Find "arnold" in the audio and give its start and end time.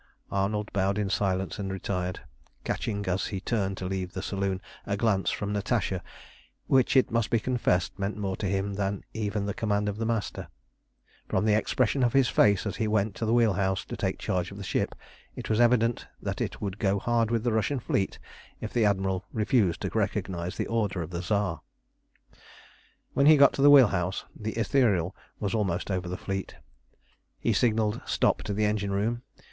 0.31-0.73